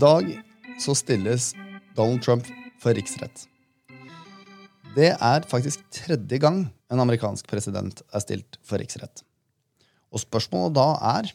[0.00, 0.28] dag
[0.80, 1.50] så stilles
[1.96, 2.46] Donald Trump
[2.80, 3.44] for riksrett.
[4.96, 9.22] Det er faktisk tredje gang en amerikansk president er stilt for riksrett.
[10.10, 10.86] Og spørsmålet da
[11.18, 11.30] er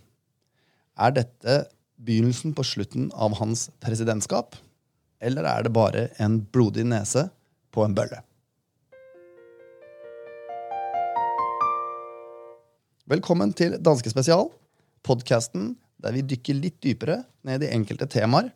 [0.96, 1.56] er dette
[2.02, 4.56] begynnelsen på slutten av hans presidentskap,
[5.22, 7.28] eller er det bare en blodig nese
[7.76, 8.24] på en bølle?
[13.06, 14.50] Velkommen til Danskespesial,
[15.06, 18.52] podkasten der vi dykker litt dypere ned i enkelte temaer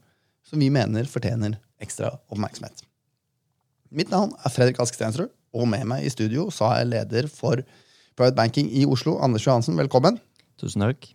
[0.47, 2.83] som vi mener fortjener ekstra oppmerksomhet.
[3.89, 7.29] Mitt navn er Fredrik Ask Stensrud, og med meg i studio så er jeg leder
[7.31, 7.61] for
[8.19, 9.77] Private Banking i Oslo, Anders Johansen.
[9.79, 10.19] Velkommen.
[10.59, 11.07] Tusen takk.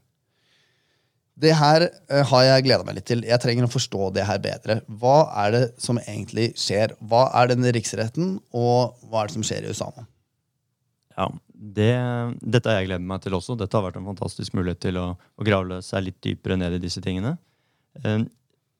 [1.34, 3.24] Det her eh, har jeg gleda meg litt til.
[3.26, 4.78] Jeg trenger å forstå det her bedre.
[4.86, 6.94] Hva er det som egentlig skjer?
[7.02, 10.06] Hva er denne riksretten, og hva er det som skjer i USA nå?
[11.14, 11.28] Ja,
[11.64, 11.94] det,
[12.42, 13.56] Dette har jeg gledet meg til også.
[13.58, 16.82] Dette har vært en fantastisk mulighet til å, å grave seg litt dypere ned i
[16.82, 17.36] disse tingene.
[18.02, 18.24] Eh,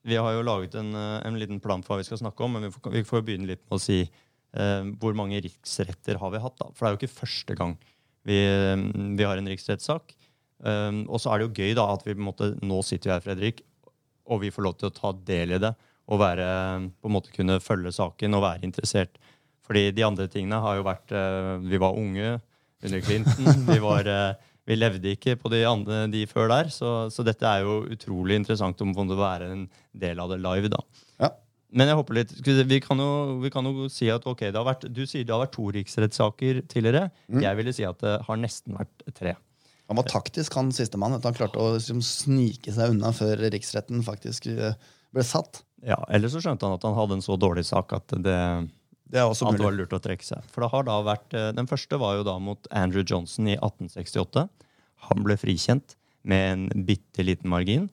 [0.05, 2.57] vi har jo laget en, eh, en, liten plan for hva vi skal snakke om,
[2.57, 6.33] men vi får, vi får begynne litt med å si eh, hvor mange riksretter har
[6.35, 6.57] vi hatt.
[6.61, 6.69] da?
[6.73, 7.73] For det er jo ikke første gang
[8.25, 8.37] vi,
[9.17, 10.13] vi har en riksrettssak.
[10.65, 13.25] Eh, og så er det jo gøy da at vi måte, nå sitter vi her,
[13.25, 13.65] Fredrik,
[14.29, 15.73] og vi får lov til å ta del i det
[16.05, 16.45] og være,
[17.01, 19.17] på en måte kunne følge saken og være interessert.
[19.65, 22.35] Fordi de andre tingene har jo vært uh, Vi var unge
[22.85, 23.65] under Clinton.
[23.69, 26.69] Vi, var, uh, vi levde ikke på de, andre, de før der.
[26.73, 30.71] Så, så, dette er jo utrolig interessant om å være en del av det live.
[30.73, 30.83] da.
[31.23, 31.31] Ja.
[31.75, 32.35] Men jeg håper litt,
[32.69, 35.33] vi kan, jo, vi kan jo si at ok, det har vært, du sier det
[35.33, 37.09] har vært to riksrettssaker tidligere.
[37.27, 37.41] Mm.
[37.43, 39.35] Jeg ville si at det har nesten vært tre.
[39.89, 41.17] Han var taktisk, han sistemann.
[41.21, 44.77] Han klarte å liksom, snike seg unna før riksretten faktisk eh,
[45.13, 45.61] ble satt.
[45.85, 48.39] Ja, Eller så skjønte han at han hadde en så dårlig sak at det,
[49.11, 50.45] det er også at det var lurt å trekke seg.
[50.51, 53.57] For det har da vært, eh, Den første var jo da mot Andrew Johnson i
[53.57, 54.47] 1868.
[55.09, 57.89] Han ble frikjent med en bitte liten margin.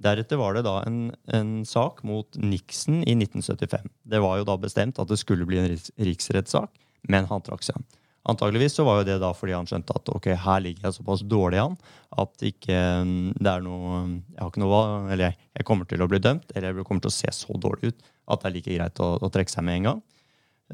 [0.00, 3.88] Deretter var det da en, en, sak mot Nixon i 1975.
[4.04, 5.76] Det var jo da bestemt at det skulle bli en
[6.08, 6.72] riksrettssak,
[7.08, 7.80] men han trakk seg.
[8.26, 11.22] Antakeligvis så var jo det da fordi han skjønte at ok, her ligger jeg såpass
[11.30, 11.76] dårlig an
[12.18, 12.74] at ikke
[13.06, 14.00] mm, det er noe
[14.34, 14.80] Jeg har ikke noe
[15.14, 17.92] Eller jeg kommer til å bli dømt, eller jeg kommer til å se så dårlig
[17.92, 20.00] ut at det er like greit å, å trekke seg med en gang.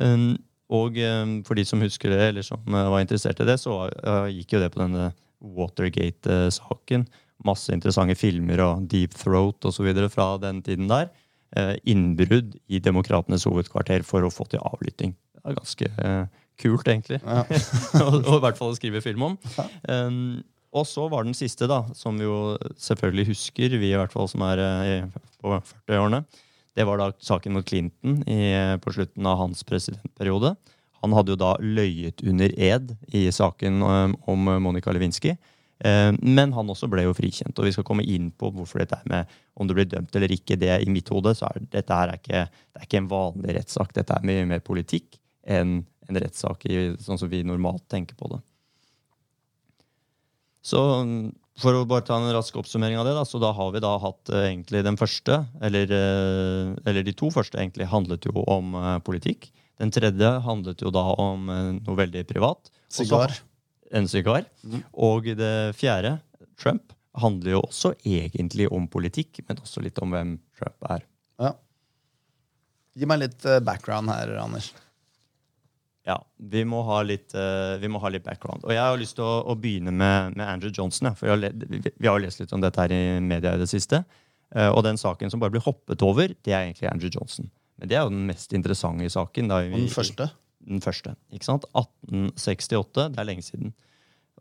[0.01, 0.37] Um,
[0.73, 3.75] og um, for de som husker det, eller som uh, var interessert i det, så
[3.91, 5.11] uh, gikk jo det på denne
[5.43, 7.05] Watergate-saken.
[7.45, 9.91] Masse interessante filmer og Deep Throat osv.
[10.13, 11.11] fra den tiden der.
[11.53, 15.13] Uh, innbrudd i Demokratenes hovedkvarter for å få til avlytting.
[15.37, 15.91] Det er ganske
[16.63, 17.19] kult, egentlig.
[17.27, 17.43] Ja.
[18.07, 19.37] og, og, i hvert fall å skrive film om.
[19.91, 20.41] Um,
[20.73, 24.31] og så var den siste, da, som vi jo selvfølgelig husker, vi i hvert fall
[24.31, 24.63] som er
[25.43, 26.23] på 40-årene.
[26.73, 28.43] Det var da saken mot Clinton i,
[28.81, 30.55] på slutten av hans presidentperiode.
[31.03, 35.35] Han hadde jo da løyet under ed i saken om Monica Lewinsky.
[35.83, 39.09] Men han også ble jo frikjent, og vi skal komme inn på hvorfor dette er
[39.11, 40.57] med om du blir dømt eller ikke.
[40.57, 43.57] det I mitt hode så er dette her er ikke, det er ikke en vanlig
[43.59, 43.91] rettssak.
[43.99, 46.65] Dette er mye mer politikk enn en rettssak
[47.03, 48.39] sånn som vi normalt tenker på det.
[50.63, 50.81] Så
[51.61, 53.93] for å bare ta en rask oppsummering av det, da, så da har vi da
[54.01, 58.73] hatt uh, egentlig den første, eller, uh, eller, de to første egentlig handlet jo om
[58.79, 59.51] uh, politikk.
[59.83, 62.69] Den tredje handlet jo da om noe veldig privat.
[62.93, 63.33] Sigar.
[63.91, 64.45] En sigar.
[64.63, 64.85] Mm.
[64.95, 66.13] Og det fjerde,
[66.61, 71.03] Trump, handler jo også egentlig om politikk, men også litt om hvem Trump er.
[71.43, 71.51] Ja.
[72.95, 74.71] Gi meg litt background her, Anders.
[76.03, 76.17] Ja,
[76.51, 78.65] vi må, litt, uh, vi må, ha litt, background.
[78.67, 81.13] Og jeg har lyst til å, å begynne med, med, Andrew Johnson.
[81.19, 84.03] For har vi, har jo lest litt om dette her i media i det siste.
[84.51, 87.47] Uh, og den saken som bare blir hoppet over, det er egentlig Andrew Johnson.
[87.79, 89.51] Men det er jo den mest interessante i saken.
[89.53, 90.29] Da vi, den første?
[90.67, 91.69] Den første, ikke sant?
[91.71, 93.09] 1868.
[93.15, 93.73] Det er lenge siden.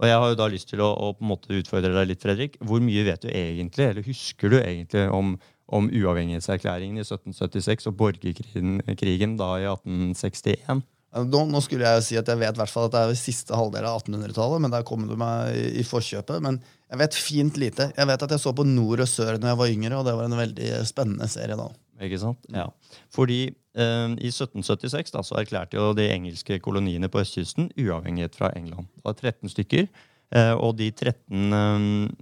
[0.02, 2.24] Og jeg har jo da lyst til å, å på en måte utfordre deg litt,
[2.24, 2.58] Fredrik.
[2.66, 5.36] Hvor mye vet du egentlig, eller husker du egentlig om,
[5.70, 10.82] om uavhengighetserklæringen i 1776 og borgerkrigen da i 1861?
[11.12, 13.84] Nå, nå, skulle jeg jo si at jeg vet hvert at det er siste halvdel
[13.84, 16.40] av 1800-tallet, men der kom du meg i, i forkjøpet.
[16.44, 17.90] Men jeg vet fint lite.
[17.98, 20.16] Jeg vet at jeg så på Nord og Sør når jeg var yngre, og det
[20.16, 21.68] var en veldig spennende serie da.
[22.02, 22.48] Ikke sant?
[22.56, 22.70] Ja.
[23.14, 28.54] Fordi eh, i 1776 da, så erklærte jo de engelske koloniene på østkysten uavhengighet fra
[28.58, 28.88] England.
[28.96, 29.92] Det var 13 stykker,
[30.32, 31.56] eh, og de 13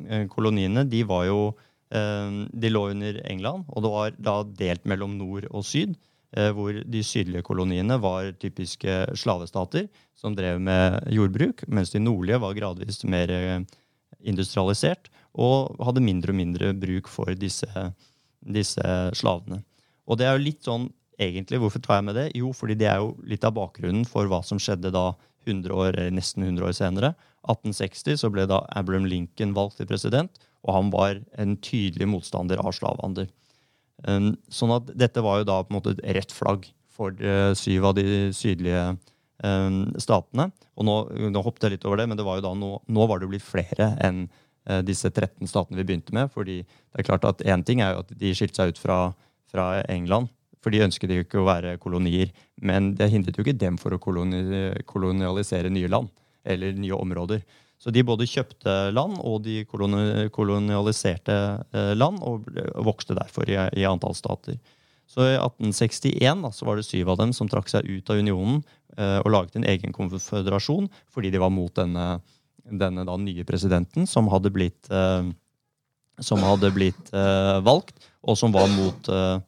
[0.09, 1.39] eh, koloniene de var jo
[1.94, 5.94] eh, De lå under England, og det var da delt mellom nord og syd.
[6.38, 9.88] Eh, hvor de sydlige koloniene var typiske slavestater
[10.18, 13.64] som drev med jordbruk, mens de nordlige var gradvis mer eh,
[14.30, 17.88] industrialisert og hadde mindre og mindre bruk for disse,
[18.46, 19.64] disse slavene.
[20.06, 20.86] Og det er jo litt sånn
[21.20, 22.28] egentlig, Hvorfor tar jeg med det?
[22.38, 25.10] Jo, fordi det er jo litt av bakgrunnen for hva som skjedde da
[25.50, 27.10] 100 år, nesten 100 år senere.
[27.50, 30.31] 1860 så ble da Abraham Lincoln valgt til president,
[30.64, 33.28] og han var en tydelig motstander av slavehandel.
[34.07, 37.51] Um, sånn at dette var jo da på en måte et rett flagg for uh,
[37.57, 38.84] syv av de sydlige
[39.44, 40.50] um, statene.
[40.80, 40.96] Og nå,
[41.31, 43.31] nå, hoppet jeg litt over det, men det var jo da nå, nå var det
[43.31, 46.31] blitt flere enn uh, disse 13 statene vi begynte med.
[46.31, 49.00] fordi det er klart at Én ting er jo at de skilte seg ut fra,
[49.51, 52.31] fra England, for de ønsket jo ikke å være kolonier.
[52.62, 56.12] Men det hindret jo ikke dem for å koloni kolonialisere nye land
[56.44, 57.44] eller nye områder.
[57.80, 61.38] Så de både kjøpte land og de kolonialiserte
[61.72, 62.50] eh, land, og
[62.84, 64.58] vokste derfor i, i antall stater.
[65.10, 68.20] Så i 1861 da, så var det syv av dem som trakk seg ut av
[68.20, 68.60] unionen
[68.98, 72.20] eh, og laget en egen konføderasjon fordi de var mot denne,
[72.68, 75.31] denne da, nye presidenten som hadde blitt, eh,
[76.22, 77.96] som hadde blitt eh, valgt,
[78.28, 79.40] og som var mot, eh,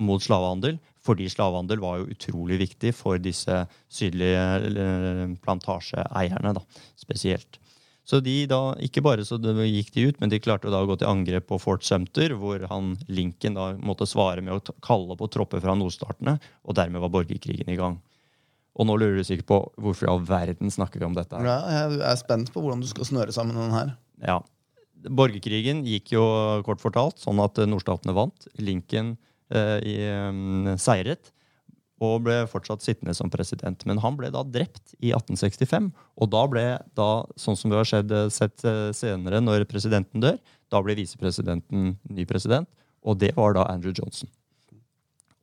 [0.00, 4.42] mot slavehandel fordi slavehandel var jo utrolig viktig for disse sydlige
[4.72, 6.56] eh, plantasjeeierne
[6.98, 7.60] spesielt.
[8.06, 10.94] Så de da, ikke bare så gikk de ut, men de klarte da å gå
[11.00, 15.26] til angrep på Fort Sumter, hvor han Lincoln da måtte svare med å kalle på
[15.34, 17.98] tropper fra nordstatene, og dermed var borgerkrigen i gang.
[18.76, 21.34] Og nå lurer du sikkert på hvorfor i all verden snakker vi om dette.
[21.34, 21.48] her.
[21.48, 23.94] Ja, jeg er spent på hvordan du skal snøre sammen den her.
[24.22, 24.38] Ja.
[25.06, 26.26] Borgerkrigen gikk jo
[26.66, 28.46] kort fortalt sånn at nordstatene vant.
[28.62, 29.16] Lincoln
[29.50, 29.96] eh, i,
[30.30, 31.32] um, seiret
[32.04, 33.84] og ble fortsatt sittende som president.
[33.88, 35.88] Men han ble da drept i 1865.
[36.20, 36.64] Og da ble,
[36.98, 37.10] da,
[37.40, 40.36] sånn som vi har skjedd, eh, sett eh, senere, når presidenten dør,
[40.72, 42.68] da ble visepresidenten ny president.
[43.06, 44.28] Og det var da Andrew Johnson.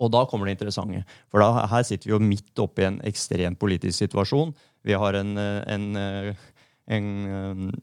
[0.03, 1.01] Og da kommer det interessante.
[1.31, 4.53] For da, her sitter vi jo midt oppe i en ekstrem politisk situasjon.
[4.85, 7.11] Vi har en, eh, en, en,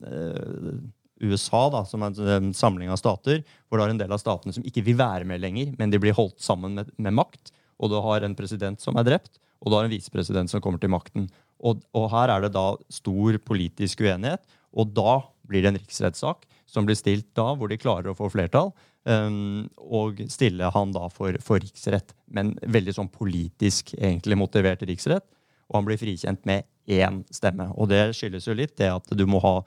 [0.06, 0.90] en
[1.20, 4.54] USA, da, som er en samling av stater, hvor det er en del av statene
[4.54, 7.92] som ikke vil være med lenger, men de blir holdt sammen med, med makt og
[7.92, 10.92] du har en president som er drept, og du har en visepresident som kommer til
[10.92, 11.26] makten.
[11.60, 15.18] Og, og, her er det da stor politisk uenighet, og da
[15.48, 18.70] blir det en riksrettssak som blir stilt da, hvor de klarer å få flertall,
[19.08, 22.14] um, og stille han da for, for, riksrett.
[22.30, 25.26] Men veldig sånn politisk egentlig motivert riksrett.
[25.70, 27.68] Og han blir frikjent med én stemme.
[27.78, 29.60] Og det skyldes jo litt det at du må ha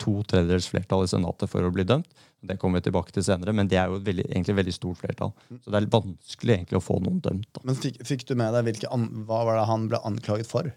[0.00, 2.08] to tredjedels flertall i Senatet for å bli dømt.
[2.44, 5.00] Det kommer vi tilbake til senere, men det er jo et veldig, egentlig veldig stort
[5.00, 5.32] flertall.
[5.64, 7.48] Så det er vanskelig egentlig å få noen dømt.
[7.56, 7.64] Da.
[7.68, 10.72] Men fikk, fikk, du med deg an, hva var det han ble anklaget for?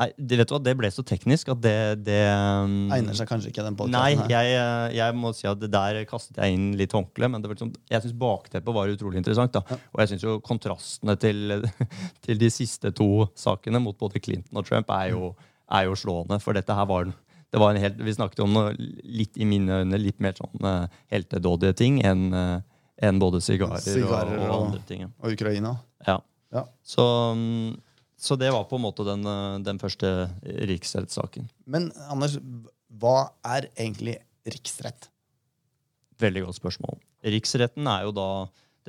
[0.00, 3.26] Nei, de vet du hva, det ble så teknisk at det, det um, Egner seg
[3.28, 4.52] kanskje ikke den Nei, jeg,
[4.96, 7.28] jeg, må si at det der kastet jeg inn litt håndkle.
[7.32, 9.56] Men liksom, jeg syns bakteppet var utrolig interessant.
[9.56, 9.64] Da.
[9.68, 9.80] Ja.
[9.92, 11.58] Og jeg syns jo kontrastene til,
[12.24, 15.34] til, de siste to sakene mot både Clinton og Trump er jo,
[15.68, 16.40] er jo slående.
[16.44, 17.10] For dette her var
[17.50, 20.64] det var en helt, Vi snakket om noe litt i mine øyne litt mer sånn
[20.64, 22.30] uh, heltedådige ting enn
[23.00, 25.06] en både sigarer, sigarer og, og, andre ting.
[25.24, 25.72] Og Ukraina.
[26.06, 26.18] Ja.
[26.52, 26.64] ja.
[26.84, 27.72] Så, um,
[28.20, 31.48] så, det var på en måte den, uh, den første riksrettssaken.
[31.64, 32.36] Men Anders,
[33.00, 34.18] hva er egentlig
[34.48, 35.08] riksrett?
[36.20, 37.00] Veldig godt spørsmål.
[37.32, 38.30] Riksretten er jo da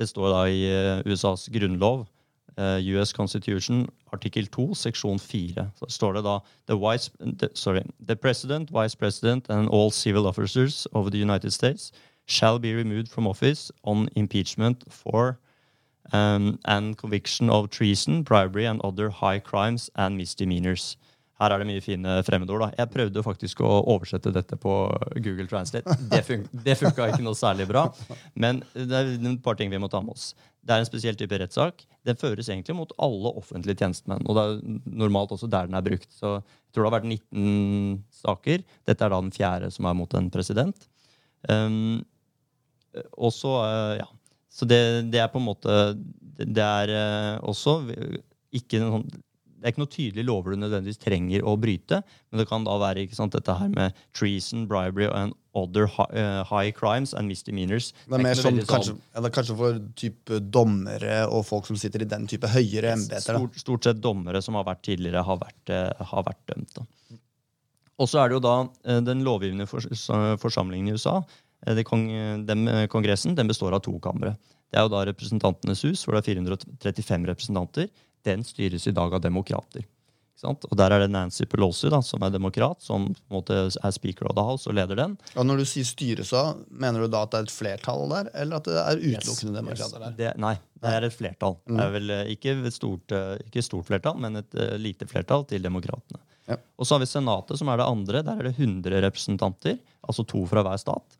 [0.00, 0.60] Det står da i
[1.04, 2.11] USAs grunnlov eh,
[2.58, 5.70] US Constitution, artikkel 2, seksjon 4.
[5.78, 6.38] Så står det da
[6.68, 11.52] the, vice, the, sorry, the President, Vice President and all civil officers of the United
[11.52, 11.92] States
[12.26, 15.38] shall be removed from office on impeachment for
[16.12, 20.96] um, and conviction of treason, bribery and other high crimes and misdemeanors.
[21.40, 22.60] Her er det mye fine fremmedord.
[22.62, 22.70] da.
[22.78, 24.74] Jeg prøvde faktisk å oversette dette på
[25.16, 25.96] Google Translate.
[26.12, 26.44] Det, fun
[26.78, 27.88] funka ikke noe særlig bra.
[28.34, 30.32] Men det er et par ting vi må ta med oss.
[30.62, 31.82] Det er en spesiell type rettssak.
[32.06, 34.22] Den føres egentlig mot alle offentlige tjenestemenn.
[34.26, 36.08] Og det er normalt også der den er brukt.
[36.14, 38.64] Så jeg tror det har vært 19 saker.
[38.88, 40.86] Dette er da den fjerde som er mot en president.
[41.50, 42.04] Um,
[43.16, 44.06] og så, uh, ja.
[44.52, 44.78] Så det,
[45.10, 45.74] det, er på en måte
[46.36, 47.80] Det er uh, også
[48.52, 49.06] ikke noen
[49.62, 52.72] det er ikke noe tydelig lover du nødvendigvis trenger å bryte, men det kan da
[52.82, 57.92] være sant, dette her med treason, bribery and other high, uh, crimes and misdemeanors.
[58.06, 62.08] Det er mer som kanskje, eller kanskje for type dommere og folk som sitter i
[62.08, 63.36] den type høyere embeter?
[63.38, 66.78] Stort, stort, sett dommere som har vært tidligere, har vært, uh, har vært dømt.
[66.78, 67.18] Da.
[68.02, 71.20] Og så er det jo da uh, den lovgivende forsamlingen i USA.
[71.86, 72.08] Kong,
[72.42, 74.32] den, kongressen den består av to kamre.
[74.72, 77.92] Det er jo da Representantenes hus, hvor det er 435 representanter
[78.26, 79.84] den styres i dag av demokrater.
[80.42, 84.34] Og Der er det Nancy Pelosi, da, som er demokrat, som måte er speaker of
[84.34, 85.14] the house og leder den.
[85.36, 88.30] Og Når du sier styre, så mener du da at det er et flertall der,
[88.42, 90.16] eller at det er utelukkende yes, demokrater der?
[90.18, 91.56] Det, nei, det er et flertall.
[91.62, 91.76] Mm.
[91.76, 95.06] Det er vel eh, ikke et stort, eh, ikke stort flertall, men et uh, lite
[95.10, 96.22] flertall til demokratene.
[96.50, 96.58] Ja.
[96.74, 98.26] Og så har vi Senatet, som er det andre.
[98.26, 101.18] Der er det 100 representanter, altså to fra hver stat.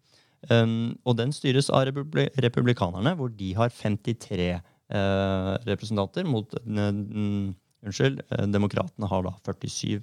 [0.50, 6.54] Um, og den styres av republikanerne, hvor de har 53 representanter Eh, representanter mot
[7.82, 10.02] Unnskyld, eh, demokratene har da 47.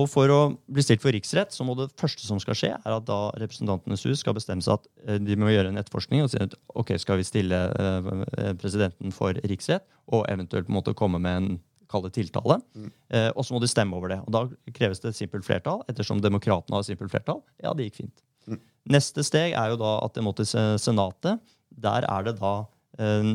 [0.00, 0.38] Og for å
[0.72, 4.06] bli stilt for riksrett, så må det første som skal skje, er at da Representantenes
[4.08, 6.94] hus skal bestemme seg at eh, de må gjøre en etterforskning og si at ok,
[7.00, 11.60] skal vi stille eh, presidenten for riksrett, og eventuelt måte komme med en
[11.92, 12.56] kalle tiltale.
[12.72, 12.90] Mm.
[13.12, 14.20] Eh, og så må de stemme over det.
[14.24, 15.82] Og da kreves det et simpelt flertall.
[15.92, 18.24] Ettersom demokratene har simpelt flertall, ja, det gikk fint.
[18.48, 18.62] Mm.
[18.96, 20.48] Neste steg er jo da at det må til
[20.80, 21.42] Senatet.
[21.84, 22.54] Der er det da
[22.96, 23.34] eh,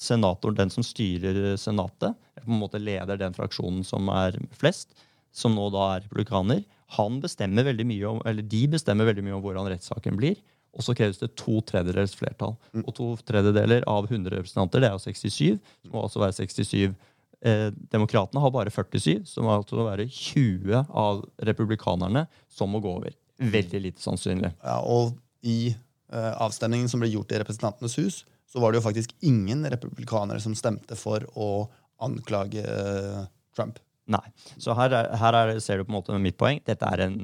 [0.00, 4.92] senatoren, den som styrer Senatet, på en måte leder den fraksjonen som er flest,
[5.34, 6.62] som nå da er republikaner,
[6.94, 10.36] han bestemmer veldig mye om, eller de bestemmer veldig mye om hvordan rettssaken blir.
[10.74, 12.56] Og så kreves det to tredjedels flertall.
[12.74, 12.82] Mm.
[12.84, 15.58] Og to tredjedeler av 100 representanter, det er jo 67.
[15.86, 20.82] Det må altså være 67 eh, Demokratene har bare 47, så må altså være 20
[20.90, 23.14] av republikanerne som må gå over.
[23.38, 24.50] Veldig lite sannsynlig.
[24.62, 25.14] Ja, og
[25.46, 28.22] i eh, avstemningen som ble gjort i Representantenes hus,
[28.54, 31.66] så var det jo faktisk ingen republikanere som stemte for å
[32.06, 33.24] anklage eh,
[33.56, 33.80] Trump.
[34.06, 34.22] Nei.
[34.62, 36.60] Så her, er, her er, ser du på en måte mitt poeng.
[36.62, 37.16] Dette er en,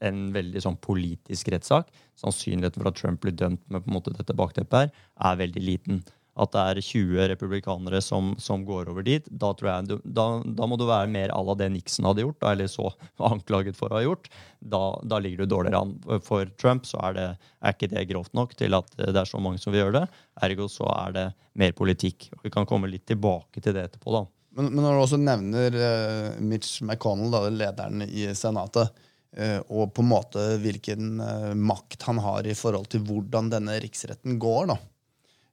[0.00, 1.92] en veldig sånn politisk rettssak.
[2.22, 5.64] Sannsynligheten for at Trump blir dømt med på en måte dette bakteppet her, er veldig
[5.66, 6.00] liten.
[6.34, 10.78] At det er 20 republikanere som, som går over dit, da, jeg, da, da må
[10.80, 12.88] du være mer à la det Nixon hadde gjort, eller så
[13.30, 14.30] anklaget for å ha gjort.
[14.58, 15.94] Da, da ligger du dårligere an.
[16.26, 17.28] For Trump så er, det,
[17.62, 20.06] er ikke det grovt nok til at det er så mange som vil gjøre det.
[20.46, 21.26] Ergo så er det
[21.60, 22.30] mer politikk.
[22.42, 24.16] Vi kan komme litt tilbake til det etterpå.
[24.18, 24.26] da.
[24.54, 28.90] Men, men, når du også nevner uh, Mitch McConnell, da, lederen i Senatet,
[29.38, 33.78] uh, og på en måte hvilken uh, makt han har i forhold til hvordan denne
[33.82, 34.78] riksretten går, da,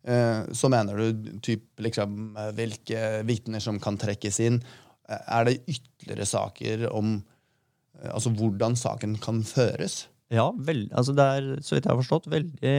[0.02, 4.56] så mener du typ, liksom, hvilke vitner som kan trekkes inn.
[5.06, 7.20] Er det ytterligere saker om
[8.10, 10.08] altså hvordan saken kan føres?
[10.34, 12.76] Ja, vel, altså det er så vidt jeg har forstått, veldig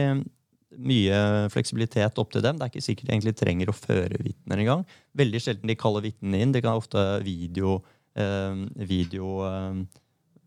[0.81, 1.17] mye
[1.53, 2.57] fleksibilitet opp til dem.
[2.57, 4.85] Det er ikke sikkert de egentlig trenger å føre vitner engang.
[5.17, 6.53] Veldig sjelden de kaller vitnene inn.
[6.55, 7.77] Det kan ofte video,
[8.17, 9.83] eh, video eh,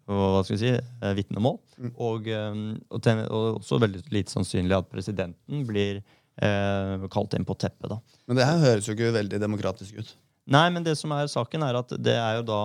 [0.06, 1.58] hva skal vi si, eh, vitnemål.
[1.78, 1.92] Mm.
[2.08, 6.02] Og, eh, og, og, også veldig lite sannsynlig at presidenten blir
[6.42, 7.90] eh, kalt inn på teppet.
[7.92, 8.00] da.
[8.26, 10.14] Men det her høres jo ikke veldig demokratisk ut.
[10.46, 12.60] Nei, men det som er saken er at det er jo da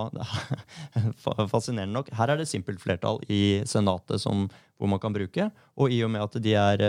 [1.50, 2.12] Fascinerende nok.
[2.14, 4.44] Her er det simpelt flertall i Senatet som,
[4.78, 5.48] hvor man kan bruke.
[5.74, 6.84] Og i og med at de er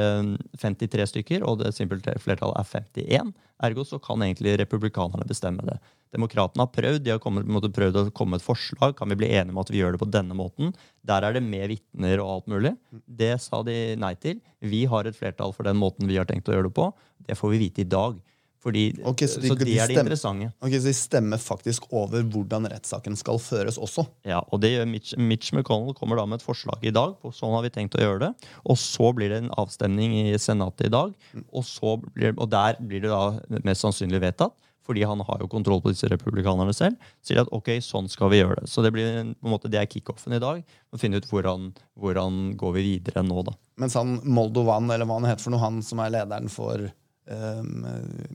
[0.62, 3.33] 53 eh, stykker, og det simpelt flertallet er 51,
[3.63, 5.79] ergo så kan egentlig republikanerne bestemme det.
[6.13, 8.93] Demokratene har prøvd de har kommet, prøvd å komme med et forslag.
[9.00, 10.75] Kan vi bli enige om at vi gjør det på denne måten?
[11.01, 12.75] Der er det med vitner og alt mulig.
[13.07, 14.43] Det sa de nei til.
[14.62, 16.91] Vi har et flertall for den måten vi har tenkt å gjøre det på.
[17.25, 18.21] Det får vi vite i dag.
[18.63, 20.48] Fordi, okay, så, de, så de, er de interessante.
[20.63, 24.05] Ok, Så de stemmer faktisk over hvordan rettssaken skal føres også?
[24.29, 27.17] Ja, og det gjør Mitch, Mitch McConnell kommer da med et forslag i dag.
[27.20, 28.50] på Sånn har vi tenkt å gjøre det.
[28.63, 31.12] Og så blir det en avstemning i Senatet i dag.
[31.51, 34.55] Og, blir, og der blir det da mest sannsynlig vedtatt.
[34.84, 37.12] Fordi han har jo kontroll på disse republikanerne selv.
[37.24, 38.72] Sier at ok, sånn skal vi gjøre det.
[38.72, 40.63] Så det, blir, på en måte, det er kickoffen i dag.
[40.63, 43.55] Å finne ut hvordan, hvordan går vi videre nå, da.
[43.79, 46.91] Mens han Moldovan, eller hva han heter for noe, han som er lederen for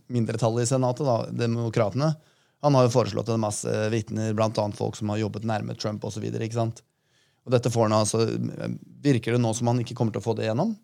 [0.08, 1.16] mindretallet i Senatet, da,
[1.46, 2.12] demokratene,
[2.64, 4.64] han har jo foreslått en masse vitner, bl.a.
[4.74, 6.24] folk som har jobbet nærme Trump osv.
[7.48, 8.24] Dette får han altså,
[9.04, 10.74] Virker det nå som han ikke kommer til å få det gjennom?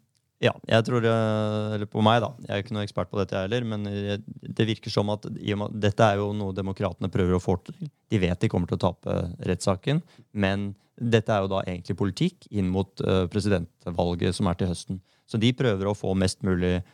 [0.43, 3.39] Ja, jeg tror, eh, eller på meg da, jeg er ikke noen ekspert på dette
[3.39, 7.89] heller, men det virker som at dette er jo noe demokratene prøver å få til.
[8.13, 9.15] De vet de kommer til å tape
[9.47, 10.03] rettssaken,
[10.37, 15.01] men dette er jo da egentlig politikk inn mot eh, presidentvalget som er til høsten.
[15.25, 16.85] Så de prøver å få mest mulig eh,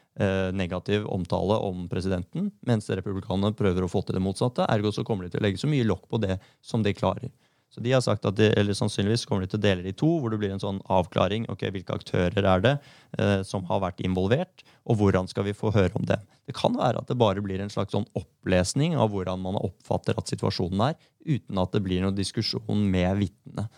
[0.52, 4.66] negativ omtale om presidenten, mens republikanerne prøver å få til det motsatte.
[4.68, 7.32] Ergo så kommer de til å legge så mye lokk på det som de klarer.
[7.70, 9.98] Så de har sagt at de, eller sannsynligvis kommer de til å dele det i
[10.00, 11.44] to, hvor det blir en sånn avklaring.
[11.52, 12.72] ok, Hvilke aktører er det
[13.14, 16.18] eh, som har vært involvert, og hvordan skal vi få høre om det?
[16.50, 20.18] Det kan være at det bare blir en slags sånn opplesning av hvordan man oppfatter
[20.18, 23.68] at situasjonen er, uten at det blir noen diskusjon med vitnene.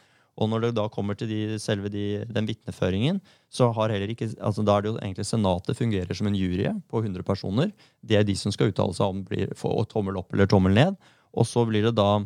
[0.40, 3.20] Og når det da kommer til de, selve de, den vitneføringen,
[3.52, 6.70] så har heller ikke, altså da er det jo egentlig Senatet fungerer som en jury
[6.88, 7.72] på 100 personer.
[8.00, 10.96] Det er de som skal uttale seg om blir, få tommel opp eller tommel ned.
[11.36, 12.22] Og så blir det da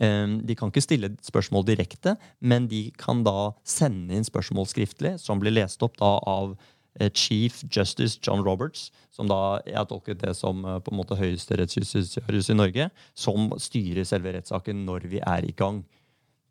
[0.00, 5.18] eh, De kan ikke stille spørsmål direkte, men de kan da sende inn spørsmål skriftlig,
[5.20, 6.54] som blir lest opp da av
[7.00, 11.02] eh, Chief Justice John Roberts, som da jeg har tolket det som eh, på en
[11.02, 15.84] måte høyeste rettsjustitiarius i Norge, som styrer selve rettssaken når vi er i gang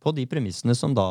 [0.03, 1.07] på de premissene som da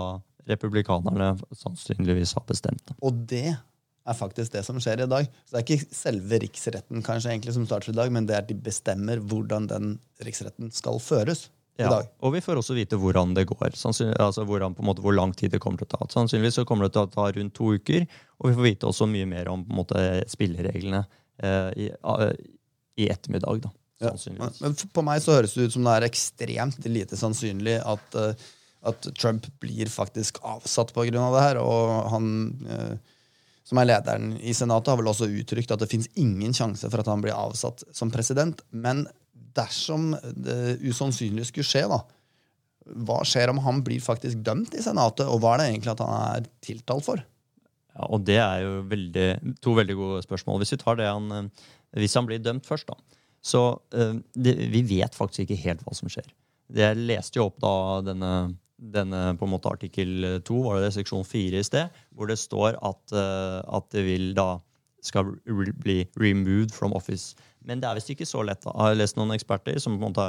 [0.49, 2.95] republikanerne sannsynligvis har bestemt.
[3.01, 5.27] Og det er faktisk det som skjer i dag.
[5.47, 8.43] Så Det er ikke selve riksretten kanskje egentlig som starter i dag, men det er
[8.43, 11.49] at de bestemmer hvordan den riksretten skal føres.
[11.79, 12.09] i dag.
[12.21, 13.73] Og vi får også vite hvordan det går.
[14.21, 16.07] altså hvordan, på måte, Hvor lang tid det kommer til å ta.
[16.11, 18.07] Sannsynligvis så kommer det til å ta rundt to uker.
[18.39, 21.07] Og vi får vite også mye mer om på måte, spillereglene
[21.39, 22.33] eh, i, uh,
[22.97, 23.63] i, ettermiddag.
[23.63, 23.71] da,
[24.01, 24.13] ja.
[24.61, 28.35] Men for meg så høres det ut som det er ekstremt lite sannsynlig at uh,
[28.89, 31.11] at Trump blir faktisk avsatt pga.
[31.23, 31.61] Av det her.
[31.63, 32.31] Og han
[32.67, 33.13] eh,
[33.73, 37.03] som er lederen i Senatet, har vel også uttrykt at det fins ingen sjanse for
[37.03, 38.61] at han blir avsatt som president.
[38.71, 39.07] Men
[39.57, 42.01] dersom det usannsynlige skulle skje, da,
[43.07, 46.03] hva skjer om han blir faktisk dømt i Senatet, og hva er det egentlig at
[46.05, 47.23] han er tiltalt for?
[47.93, 49.29] Ja, og Det er jo veldig,
[49.63, 50.63] to veldig gode spørsmål.
[50.63, 51.67] Hvis han, eh,
[52.01, 53.63] hvis han blir dømt først, da, så
[53.95, 56.29] uh, det, vi vet faktisk ikke helt hva som skjer.
[56.73, 57.75] Jeg leste jo opp da
[58.07, 58.55] denne,
[58.93, 62.79] denne på en måte artikkel to, var det seksjon fire i sted, hvor det står
[62.83, 64.57] at, uh, at det vil da
[65.03, 65.33] skal
[65.83, 67.37] bli removed from office.
[67.67, 68.65] Men det er visst ikke så lett.
[68.67, 70.27] Jeg har lest noen eksperter som på en måte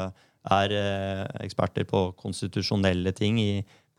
[0.54, 3.52] er uh, eksperter på konstitusjonelle ting i,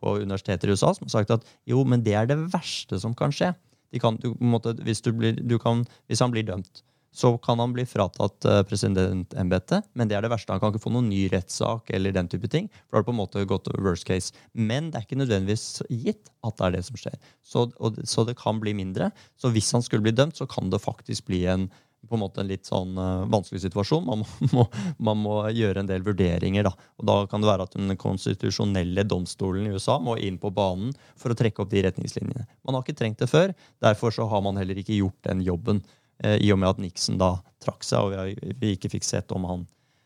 [0.02, 3.14] på universiteter i USA, som har sagt at jo, men det er det verste som
[3.16, 3.54] kan skje.
[4.02, 6.82] Kan, du, måte, hvis, blir, kan, hvis, han blir dømt,
[7.14, 9.86] så kan han bli fratatt uh, presidentembetet.
[9.94, 10.50] Men det er det verste.
[10.50, 12.66] Han kan ikke få noen ny rettssak eller den type ting.
[12.88, 14.34] For da har det på en måte gått worst case.
[14.52, 17.16] Men det er ikke nødvendigvis gitt at det er det som skjer.
[17.46, 19.12] Så, og, så det kan bli mindre.
[19.38, 21.70] Så hvis han skulle bli dømt, så kan det faktisk bli en
[22.04, 24.04] en en litt sånn uh, vanskelig situasjon.
[24.04, 24.24] Man
[24.56, 24.66] må,
[24.98, 26.66] man må, gjøre en del vurderinger.
[26.66, 26.74] Da.
[27.00, 30.92] Og da kan det være at den konstitusjonelle domstolen i USA må inn på banen
[31.16, 32.46] for å trekke opp de retningslinjene.
[32.64, 33.54] Man har ikke trengt det før.
[33.84, 35.84] Derfor så har man heller ikke gjort den jobben.
[36.22, 39.32] Eh, I og med at Nixon da trakk seg, og vi, vi ikke fikk sett
[39.34, 39.64] om han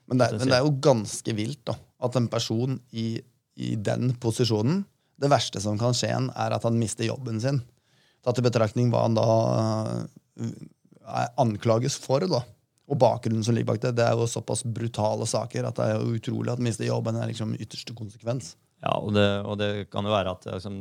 [0.09, 1.75] Men det, men det er jo ganske vilt da,
[2.07, 3.19] at en person i,
[3.59, 4.85] i, den posisjonen
[5.19, 7.59] Det verste som kan skje, er at han mister jobben sin.
[8.23, 9.27] Tatt i betraktning hva han da
[10.39, 12.23] er anklages for.
[12.23, 12.45] da.
[12.89, 15.99] Og bakgrunnen som ligger bak det, det er jo såpass brutale saker at det er
[15.99, 18.55] jo utrolig at han mister jobben er liksom ytterste konsekvens.
[18.85, 20.79] Ja, og det, og det kan jo være at liksom,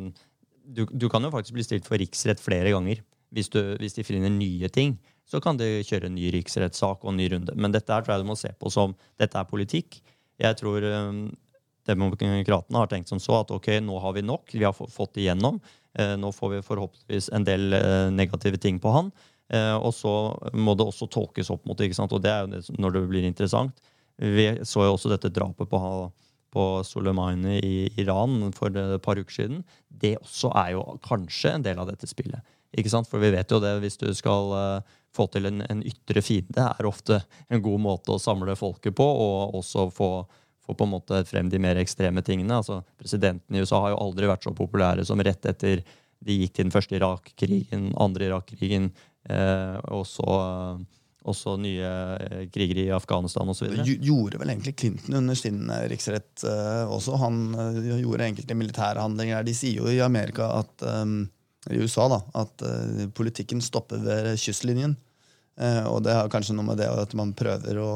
[0.69, 3.01] du, du, kan jo faktisk bli stilt for riksrett flere ganger
[3.33, 4.95] hvis, du, hvis de finner nye ting
[5.27, 7.55] så kan de kjøre en ny riksrettssak og en ny runde.
[7.59, 9.99] Men dette her tror jeg du må se på som dette er politikk.
[10.39, 11.25] Jeg tror um,
[11.87, 15.25] demokratene har tenkt som så at ok, nå har vi nok, vi har fått det
[15.25, 15.59] igjennom.
[15.99, 19.11] Uh, nå får vi forhåpentligvis en del uh, negative ting på han.
[19.51, 20.13] Uh, og så
[20.55, 23.27] må det også tolkes opp mot det, og det er jo det når det blir
[23.27, 23.83] interessant.
[24.17, 25.79] Vi så jo også dette drapet på,
[26.53, 29.63] på Soleimani i Iran for et par uker siden.
[29.87, 32.55] Det også er jo kanskje en del av dette spillet.
[32.77, 33.07] Ikke sant?
[33.09, 36.67] For vi vet jo det, hvis du skal uh, få til en, en, ytre fiende,
[36.67, 40.11] er ofte en god måte å samle folket på, og også få,
[40.65, 42.59] få på en måte frem de mer ekstreme tingene.
[42.59, 45.83] Altså, Presidenten i USA har jo aldri vært så populære som rett etter
[46.27, 48.89] de gikk til den første Irak-krigen, andre Irak-krigen,
[49.29, 50.79] eh, og så uh,
[51.27, 51.87] også nye
[52.17, 53.71] eh, kriger i Afghanistan osv.
[53.85, 57.17] Gjorde vel egentlig Clinton under sin riksrett uh, også.
[57.21, 59.45] Han uh, gjorde enkelte militære handlinger.
[59.47, 61.19] De sier jo i Amerika at um,
[61.67, 64.97] i USA da, at uh, politikken stopper ved kystlinjen.
[65.89, 67.91] Og det har kanskje noe med det at man prøver å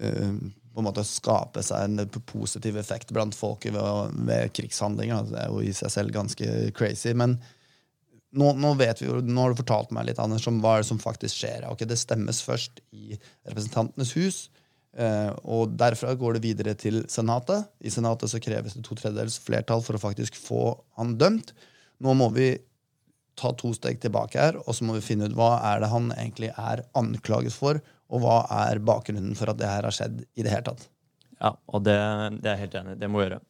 [0.00, 5.26] på en måte skape seg en positiv effekt blant folket ved, ved krigshandlinger.
[5.28, 7.12] Det er jo i seg selv ganske crazy.
[7.12, 7.36] Men
[8.36, 10.84] nå, nå, vet vi jo, nå har du fortalt meg litt Anders, om hva er
[10.84, 11.66] det som faktisk skjer.
[11.70, 14.40] Ok, Det stemmes først i Representantenes hus.
[15.46, 17.68] og Derfra går det videre til Senatet.
[17.82, 21.54] I Senatet så kreves det to tredjedels flertall for å faktisk få han dømt.
[22.00, 22.52] Nå må vi
[23.40, 26.10] ta to steg tilbake her, og så må vi finne ut hva er det han
[26.16, 30.44] egentlig er anklaget for, og hva er bakgrunnen for at det her har skjedd i
[30.44, 30.88] det hele tatt.
[31.40, 31.96] Ja, og det,
[32.42, 33.00] det er jeg helt enig i.
[33.00, 33.40] Det må vi gjøre.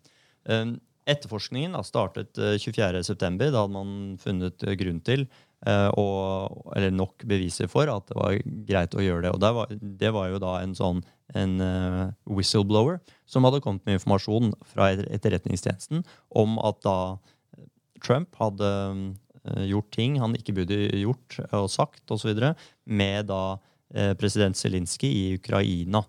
[0.51, 0.77] Um,
[1.13, 3.11] etterforskningen da, startet 24.9.
[3.11, 5.29] Uh, da hadde man funnet uh, grunn til,
[5.61, 9.33] og, eller nok beviser for, at det var greit å gjøre det.
[9.37, 11.03] Og det var, det var jo da en sånn
[11.37, 11.61] en
[12.25, 12.97] whistleblower
[13.29, 16.01] som hadde kommet med informasjon fra etterretningstjenesten
[16.41, 16.97] om at da
[18.01, 18.71] Trump hadde
[19.41, 22.35] Eh, gjort ting han ikke burde gjort og sagt osv.
[22.85, 23.57] med da
[23.95, 26.03] eh, president Zelinskyj i Ukraina.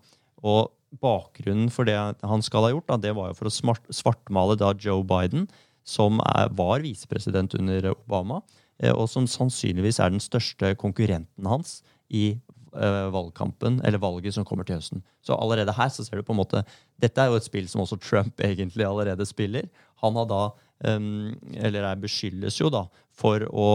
[0.44, 3.84] Og bakgrunnen for det han skal ha gjort, da, det var jo for å smart,
[3.94, 5.46] svartmale da Joe Biden,
[5.88, 8.42] som er, var visepresident under Obama,
[8.82, 11.80] eh, og som sannsynligvis er den største konkurrenten hans
[12.12, 12.34] i
[12.72, 15.02] valgkampen, eller valget som kommer til høsten.
[15.20, 16.64] Så allerede her så ser du på en måte
[17.02, 19.68] Dette er jo et spill som også Trump egentlig allerede spiller.
[20.02, 20.42] Han har da
[20.96, 23.68] um, Eller er beskyldes jo da for å,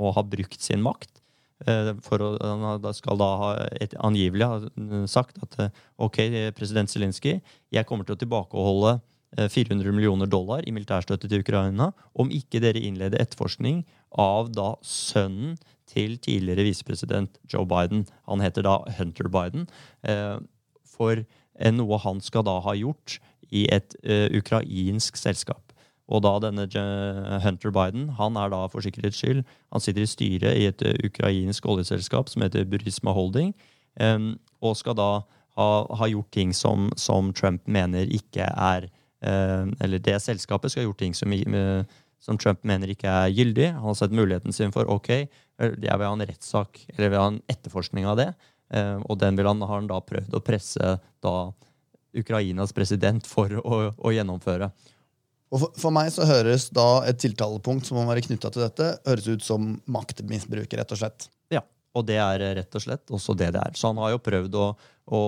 [0.00, 1.20] å ha brukt sin makt.
[1.64, 5.70] Uh, for å, Han skal da ha et, angivelig ha sagt at uh,
[6.04, 7.38] ok, president Zelinskyj,
[7.72, 8.98] jeg kommer til å tilbakeholde
[9.36, 13.86] 400 uh, millioner dollar i militærstøtte til Ukraina om ikke dere innleder etterforskning
[14.20, 15.56] av da sønnen
[15.88, 18.04] til tidligere visepresident Joe Biden.
[18.28, 19.68] Han heter da Hunter Biden.
[20.96, 21.22] For
[21.72, 23.20] noe han skal da ha gjort
[23.54, 23.94] i et
[24.34, 25.65] ukrainsk selskap.
[26.06, 26.66] Og da denne
[27.42, 30.98] Hunter Biden han er da for sikkerhets skyld han sitter i styret i et eh,
[31.08, 33.54] ukrainsk oljeselskap som heter Burisma Holding,
[34.60, 35.10] og skal da
[35.56, 38.88] ha, ha gjort ting som, som, Trump mener ikke er
[39.24, 41.84] eh, eller det selskapet skal ha gjort ting som, eh,
[42.22, 43.70] som Trump mener ikke er gyldig.
[43.78, 45.12] Han har sett muligheten sin for ok,
[45.56, 48.28] jeg vil ha en rettssak, eller vil ha en etterforskning av det.
[48.74, 51.36] Eh, og den vil han, har han da prøvd å presse da
[52.16, 54.70] Ukrainas president for å, å gjennomføre.
[55.54, 58.90] Og for, for, meg så høres da et tiltalepunkt som må være knytta til dette,
[59.06, 61.28] høres ut som maktmisbruk, rett og slett.
[61.54, 61.62] Ja,
[61.94, 63.78] og det er rett og slett også det det er.
[63.78, 64.66] Så han har jo prøvd å,
[65.14, 65.20] å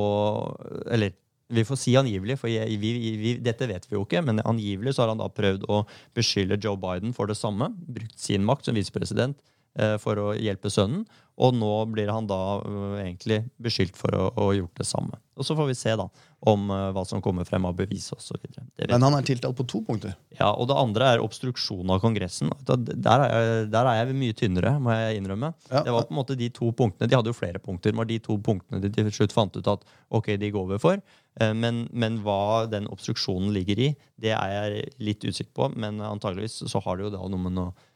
[0.91, 1.15] Eller
[1.49, 4.95] vi får si angivelig, for jeg, vi, vi, dette vet vi jo ikke, men angivelig
[4.95, 5.81] så har han da prøvd å
[6.17, 7.71] beskylde Joe Biden for det samme.
[7.89, 9.39] Brukt sin makt som visepresident
[9.81, 11.07] eh, for å hjelpe sønnen.
[11.39, 15.19] Og nå blir han da uh, egentlig beskyldt for å ha gjort det samme.
[15.39, 16.09] Og så får vi se da
[16.51, 18.43] om uh, hva som kommer frem av bevis osv.
[18.59, 20.17] Men han er tiltalt på to punkter.
[20.35, 22.51] Ja, Og det andre er obstruksjon av Kongressen.
[22.67, 25.53] Der er, jeg, der er jeg mye tynnere, må jeg innrømme.
[25.71, 25.85] Ja.
[25.87, 28.19] Det var på en måte de to punktene, De hadde jo flere punkter, men de
[28.23, 31.03] to punktene de til slutt fant ut at ok, de går over for.
[31.39, 35.71] Uh, men, men hva den obstruksjonen ligger i, det er jeg litt usikker på.
[35.79, 37.88] Men antageligvis så har det jo da noe med noe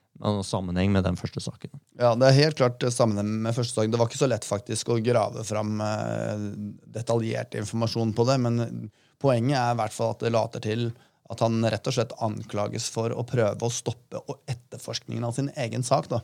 [0.46, 1.72] sammenheng med den første saken.
[1.98, 3.92] Ja, det er helt klart sammenheng med første saken.
[3.92, 6.44] Det var ikke så lett faktisk å grave fram eh,
[6.94, 8.90] detaljert informasjon på det, men
[9.22, 10.92] poenget er i hvert fall at det later til
[11.32, 14.20] at han rett og slett anklages for å prøve å stoppe
[14.50, 16.10] etterforskningen av sin egen sak.
[16.12, 16.20] da.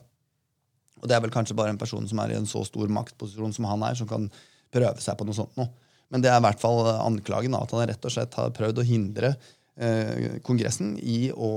[1.00, 3.54] Og det er vel kanskje bare en person som er i en så stor maktposisjon
[3.56, 4.28] som han er, som kan
[4.74, 5.70] prøve seg på noe sånt noe.
[6.12, 8.80] Men det er i hvert fall anklagen, da, at han rett og slett har prøvd
[8.80, 9.34] å hindre
[9.76, 11.50] eh, Kongressen i å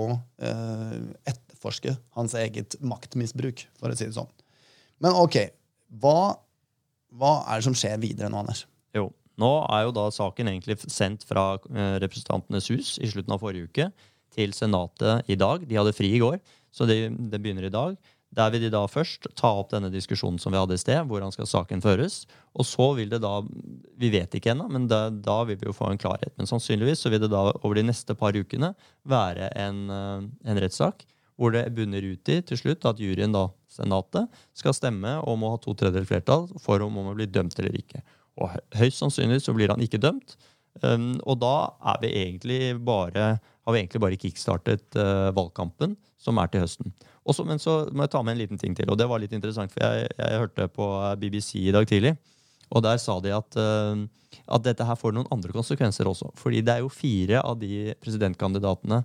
[1.62, 4.30] etterforske hans eget maktmisbruk, for å si det sånn.
[5.02, 5.52] Men ok,
[6.02, 6.38] hva,
[7.14, 8.66] hva er det som skjer videre nå, Anders?
[8.96, 13.42] Jo, nå er jo da saken egentlig sendt fra eh, Representantenes hus i slutten av
[13.42, 13.92] forrige uke
[14.32, 15.66] til Senatet i dag.
[15.68, 16.40] De hadde fri i går,
[16.72, 17.98] så det, det begynner i dag.
[18.32, 21.02] Der vil de da først ta opp denne diskusjonen som vi hadde i sted.
[21.10, 22.22] Hvordan skal saken føres?
[22.56, 23.42] Og så vil det da
[24.00, 26.32] Vi vet ikke ennå, men da, da, vil vi jo få en klarhet.
[26.40, 28.72] Men sannsynligvis så vil det da over de neste par ukene
[29.04, 31.04] være en, eh, en rettssak
[31.42, 35.56] hvor det bunner ut i til slutt at juryen, da, Senatet, skal stemme om å
[35.56, 38.04] ha to tredjedels flertall for om han blir dømt eller ikke.
[38.42, 40.36] Og Høyst sannsynlig så blir han ikke dømt.
[40.86, 46.40] Um, og da er vi egentlig bare, har vi egentlig bare kickstartet uh, valgkampen, som
[46.40, 46.94] er til høsten.
[47.28, 49.34] Også, men så må jeg ta med en liten ting til, og det var litt
[49.36, 50.88] interessant, for jeg, jeg hørte på
[51.22, 52.16] BBC i dag tidlig.
[52.72, 54.06] Og der sa de at, uh,
[54.56, 56.32] at dette her får noen andre konsekvenser også.
[56.40, 59.02] Fordi det er jo fire av de presidentkandidatene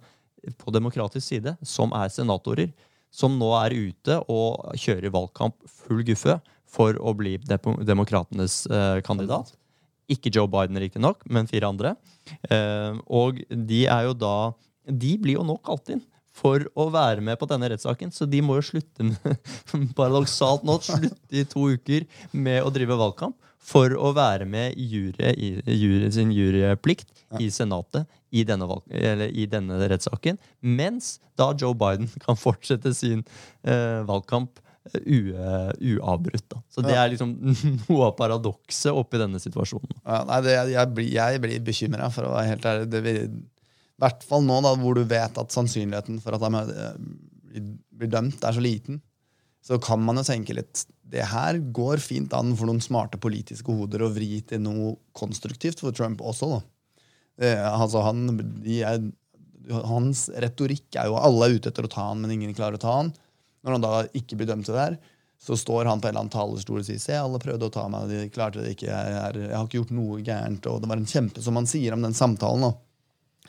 [0.60, 2.72] på demokratisk side, som er senatorer,
[3.12, 9.54] som nå er ute og kjører valgkamp full guffe for å bli demokratenes eh, kandidat.
[10.12, 11.94] Ikke Joe Biden, riktignok, men fire andre.
[12.50, 14.36] Eh, og de er jo da
[14.86, 16.02] De blir jo nå kalt inn
[16.36, 18.12] for å være med på denne rettssaken.
[18.14, 19.50] Så de må jo slutte med,
[19.98, 24.86] paradoksalt nå, slutte i to uker med å drive valgkamp for å være med i,
[24.92, 27.10] jury, i jury, sin juryplikt
[27.42, 28.68] i Senatet i denne,
[29.32, 30.38] i denne, rettssaken.
[30.60, 33.24] Mens da Joe Biden kan fortsette sin
[33.66, 36.46] eh, valgkamp uh, uavbrutt.
[36.52, 36.62] Da.
[36.70, 37.02] Så det ja.
[37.04, 37.34] er liksom
[37.88, 39.98] noe av paradokset oppi denne situasjonen.
[40.02, 42.92] Ja, nei, det, jeg, blir, jeg blir bekymra, for å være helt ærlig.
[42.92, 46.62] Det vil, I hvert fall nå da, hvor du vet at sannsynligheten for at de
[46.62, 49.02] eh, blir dømt, er så liten
[49.66, 53.72] så kan man jo tenke litt det her går fint an for noen smarte politiske
[53.72, 56.48] hoder å vri til noe konstruktivt for Trump også.
[56.50, 56.60] da.
[57.36, 58.22] Det, altså han,
[58.64, 59.02] er,
[59.90, 62.82] hans retorikk er jo alle er ute etter å ta han, men ingen klarer å
[62.82, 63.12] ta han.
[63.66, 64.98] Når han da ikke blir dømt til det her,
[65.42, 67.84] så står han på en eller annen talerstol og sier se, alle prøvde å ta
[67.92, 70.68] meg, de klarte det ikke, jeg, er, jeg har ikke gjort noe gærent.
[70.70, 72.72] Og det var en kjempe, som han sier om den samtalen da,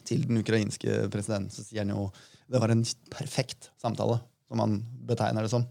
[0.07, 2.09] til den ukrainske presidenten, så sier han jo
[2.47, 5.65] det var en perfekt samtale, som han betegner det som.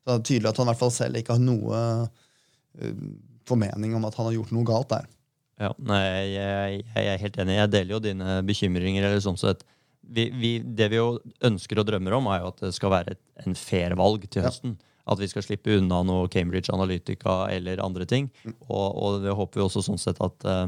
[0.00, 1.82] Så det er tydelig at han i hvert fall selv ikke har noe
[2.80, 3.04] uh,
[3.46, 5.06] formening om at han har gjort noe galt der.
[5.60, 6.00] Ja, nei,
[6.32, 7.56] jeg, jeg, er helt enig.
[7.58, 9.04] Jeg deler jo dine bekymringer.
[9.06, 9.64] eller sånn sett.
[10.00, 13.14] Vi, vi, det vi jo ønsker og drømmer om, er jo at det skal være
[13.14, 14.78] et, en fair valg til høsten.
[14.78, 14.86] Ja.
[15.12, 18.30] At vi skal slippe unna noe Cambridge Analytica eller andre ting.
[18.44, 18.56] Mm.
[18.68, 20.66] Og, og, det håper vi også sånn sett at, eh,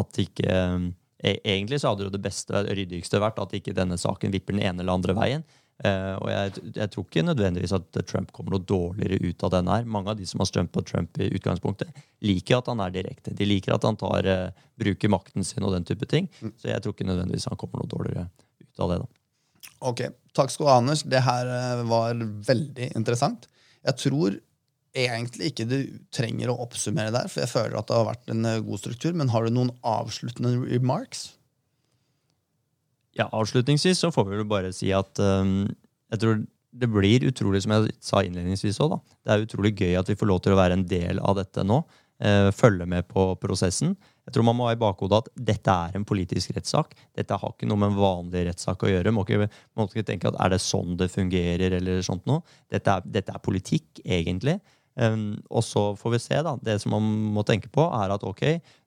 [0.00, 4.34] at ikke e, Egentlig så hadde jo det beste, ryddigste vært at ikke denne saken
[4.34, 5.46] vipper den ene eller andre veien.
[5.84, 9.68] Uh, og jeg, jeg, tror ikke nødvendigvis at Trump kommer noe dårligere ut av den
[9.68, 9.84] her.
[9.96, 11.90] Mange av de som har stemt på Trump i utgangspunktet,
[12.24, 13.34] liker at han er direkte.
[13.36, 16.30] De liker at han tar, uh, bruker makten sin og den type ting.
[16.40, 16.54] Mm.
[16.56, 18.24] Så jeg tror ikke nødvendigvis han kommer noe dårligere
[18.64, 18.98] ut av det.
[19.04, 19.68] da.
[19.92, 20.02] Ok,
[20.36, 21.04] Takk skal du ha, Anders.
[21.04, 23.48] Det her uh, var veldig interessant.
[23.84, 24.40] Jeg tror
[24.96, 25.78] egentlig ikke du
[26.14, 29.12] trenger å oppsummere der, for jeg føler at det har vært en god struktur.
[29.12, 31.34] Men har du noen avsluttende remarks?
[33.16, 35.62] Ja, Avslutningsvis så får vi vel bare si at um,
[36.12, 36.42] jeg tror
[36.76, 38.98] det blir utrolig, som jeg sa innledningsvis òg.
[39.24, 41.64] Det er utrolig gøy at vi får lov til å være en del av dette
[41.64, 41.80] nå.
[42.16, 43.94] Uh, følge med på prosessen.
[44.26, 46.94] Jeg tror man må ha i bakhodet at dette er en politisk rettssak.
[47.16, 49.12] Dette har ikke noe med en vanlig rettssak å gjøre.
[49.14, 52.44] Må ikke, må ikke tenke at er det sånn det fungerer, eller sånt noe.
[52.72, 54.58] Dette er, dette er politikk, egentlig.
[54.96, 56.56] Um, og så får vi se, da.
[56.64, 58.46] Det som man må tenke på, er at ok,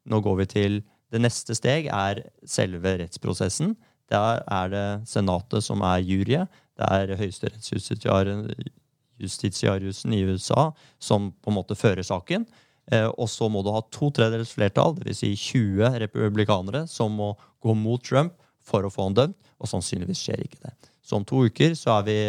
[0.10, 3.72] nå går vi til Det neste steg er selve rettsprosessen.
[4.10, 6.48] Der er det Senatet som er juryet.
[6.80, 12.46] Det er høyesterettsjustitiariusen i USA som på en måte fører saken.
[12.92, 15.18] Eh, og så må du ha to tredjedels flertall, dvs.
[15.22, 17.30] Si 20 republikanere, som må
[17.62, 18.34] gå mot Trump
[18.66, 19.38] for å få han dømt.
[19.60, 20.74] Og sannsynligvis skjer ikke det.
[21.04, 22.20] Så om to uker så er vi,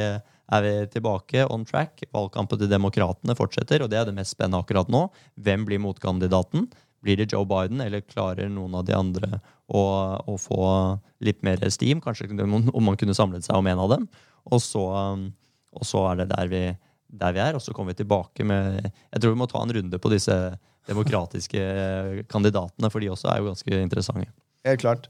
[0.56, 1.92] er vi tilbake on track.
[2.16, 5.02] Valgkampen til demokratene fortsetter, og det er det mest spennende akkurat nå.
[5.40, 6.62] Hvem blir motkandidaten?
[7.04, 9.40] Blir det Joe Biden, eller klarer noen av de andre
[9.72, 9.82] å,
[10.28, 10.64] å få
[11.24, 12.02] litt mer steam?
[12.04, 14.08] Kanskje om man kunne samlet seg om en av dem.
[14.50, 14.84] Og så,
[15.72, 16.64] og så er det der vi,
[17.22, 19.74] der vi, er, og så kommer vi tilbake med Jeg tror vi må ta en
[19.76, 20.36] runde på disse
[20.88, 21.62] demokratiske
[22.30, 24.30] kandidatene, for de også er jo ganske interessante.
[24.66, 25.08] Helt klart.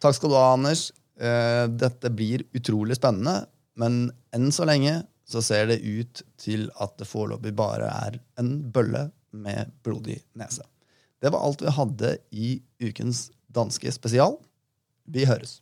[0.00, 0.88] Takk skal du ha, Anders.
[1.20, 3.44] Eh, dette blir utrolig spennende,
[3.80, 8.56] men enn så lenge så ser det ut til at det foreløpig bare er en
[8.72, 10.64] bølle med blodig nese.
[11.20, 14.38] Det var alt vi hadde i ukens danske spesial.
[15.04, 15.60] Vi høres.